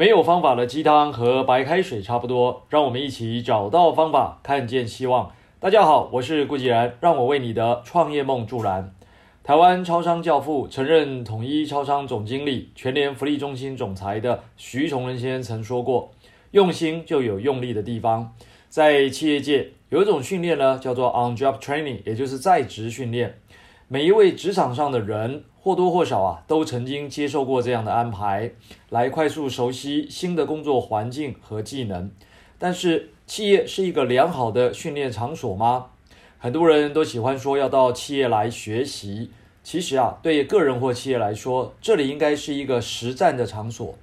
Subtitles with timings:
[0.00, 5.30] 没有方法的鸡汤和白开水差不多，让我们一起找到方法，看见希望。
[5.58, 8.94] 大家好，我是顾继然，让我为你的创业梦助燃。
[9.44, 16.10] 台湾超商教父，曾任统一超商总经理、全联福利中心总裁的徐崇仁先生曾说过
[16.52, 18.34] ：“用心就有用力的地方。”
[18.70, 23.38] 在企业界有一种训练呢，叫做 on-job training，也就是在职训练。
[23.86, 28.50] 每一位职场上的人或多或少啊，都曾经接受过这样的安排，
[28.88, 32.10] 来快速熟悉新的工作环境和技能。
[32.58, 35.86] 但是，企业是一个良好的训练场所吗？
[36.38, 39.30] 很多人都喜欢说要到企业来学习。
[39.62, 43.94] 其实啊，对个人或企业来说，这里应该是一个实战的场所。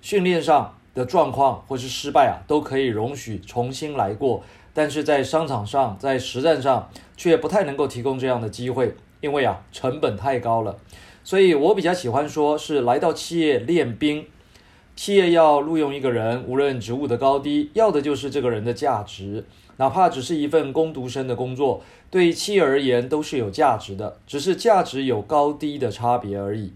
[0.00, 4.42] 训练上的状况或是失败啊，都可以容许重新来过。
[4.74, 8.94] 但是在商场上，在实战上，却不太能够提供这样的机会。
[9.20, 10.76] 因为啊，成本太高了，
[11.24, 14.26] 所以我比较喜欢说是来到企业练兵。
[14.94, 19.44] 企业要录用一个人，无论职务的高低，要的就是这个人的价值。
[19.76, 26.72] 哪怕只是一份工读生的工作，对企业而言都是有价值的，只是价值有高低的差别而已。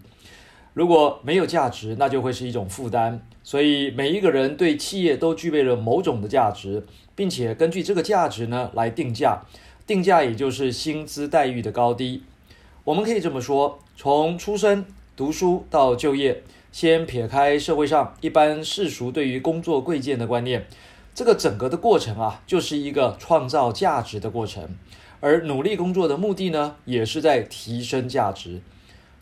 [0.75, 3.25] 如果没有价值，那就会是一种负担。
[3.43, 9.41] 所以每一个人对企业都具备了某种的价值，并且根据这个价值呢来定价，
[9.87, 12.21] 定价也就是薪资待遇的高低。
[12.83, 14.83] 我们可以这么说：从出生、
[15.15, 20.65] 读书到就业，先撇开社会上一般世俗对于工作贵贱的观念，
[21.13, 24.75] 这个整个的过程啊，就是一个创造价值的过程。
[25.19, 28.59] 而努力工作的目的呢，也是在提升价值。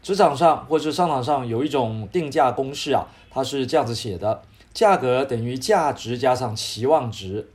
[0.01, 4.41] 职场上或是商场上有一种定价公式啊，它是这样子写的：
[4.73, 7.49] 价格等于价值加上期望值。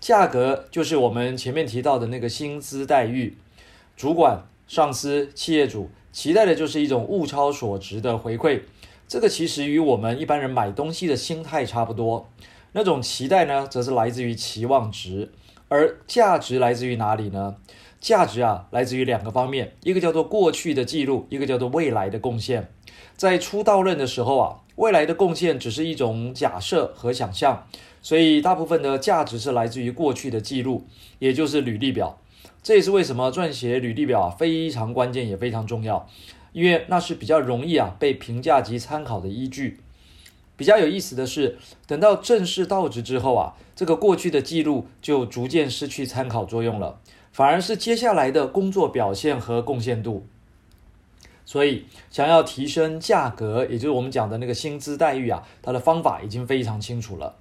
[0.00, 3.36] 价格就是我们前面提到的那个薪资待遇，
[3.94, 4.44] 主管。
[4.72, 8.62] 上司、企业主期待的就是一种物超所值的回馈，
[9.06, 12.26] 这个其实与我们一般人买东西的心态差不多。
[12.72, 15.30] 那种期待呢，则是来自于期望值，
[15.68, 17.56] 而价值来自于哪里呢？
[18.00, 22.72] 价值啊，来自于两个方面，一个叫做过去的记录，一个叫做未来的贡献。
[23.14, 27.66] 在初到任的时候啊，未来的贡献只是一种假设和想象，
[28.00, 30.86] 所以大部分的价值是来自于过去的记录，
[31.18, 32.18] 也就是履历表。
[32.62, 36.08] 这也是为什么撰写履历表非常关键也非常重要，
[36.52, 39.80] 因为那是比较容易啊被评价及参考的依据。
[40.56, 47.00] 比较有意思的是，等到正式到职之后啊，这个过去的记录就逐渐失去参考作用了，
[47.32, 50.24] 反而是接下来的工作表现和贡献度。
[51.44, 57.34] 所以，想要提升价格，也就是我们讲的那个薪资待遇啊，它的方法已经非常清楚了。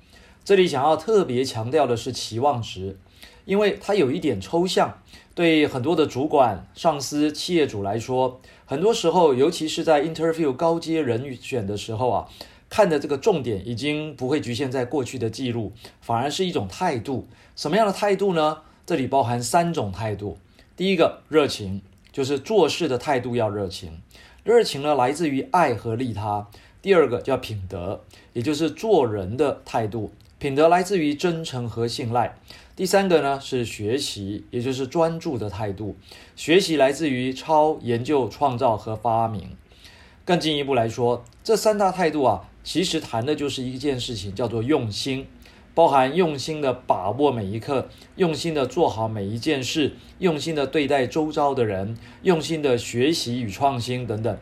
[0.44, 2.98] 这里想要特别强调的是期望值。
[3.46, 5.02] 因为它有一点抽象，
[5.34, 12.28] 对很多的主管、上司、企业主来说，很多时候，尤其是在 interview 高阶人选的时候啊，
[12.70, 17.28] 看的这个重点已经不会局限在过去的记录，反而是一种态度。
[17.56, 18.60] 什么样的态度呢？
[18.86, 20.38] 这里包含三种态度。
[20.76, 21.82] 第一个，热情，
[22.12, 24.02] 就是做事的态度要热情。
[24.44, 26.48] 热情呢，来自于爱和利他。
[26.82, 28.02] 第二个叫品德，
[28.34, 30.12] 也就是做人的态度。
[30.40, 32.36] 品德来自于真诚和信赖。
[32.82, 35.96] 第三个呢是学习，也就是专注的态度。
[36.36, 39.56] 学习来自于超研究、创造和发明。
[40.26, 45.28] 更进一步来说，这三大态度啊，其实谈的就是一件事情，叫做用心，
[45.76, 54.36] 包含用心的把握每一刻，用心的做好每一件事，用心的对待周遭的人，用心的学习与创新等等。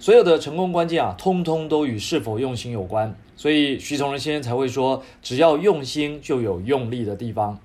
[0.00, 3.14] 所有的成功关键啊，通通都与是否用心有关。
[3.36, 7.58] 所以徐崇仁先生才会说，只要用心，就有用力的地方。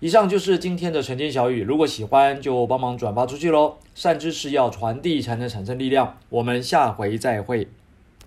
[0.00, 3.76] 以上就是今天的晨间小语，如果喜欢就帮忙转发出去喽。
[3.94, 6.18] 善知识要传递才能产生力量。
[6.28, 7.68] 我们下回再会。